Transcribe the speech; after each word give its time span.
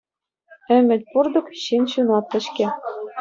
Ӗмӗт 0.77 1.01
пур-тӑк– 1.11 1.47
ҫын 1.65 1.83
ҫунатлӑ-ҫке. 1.91 2.67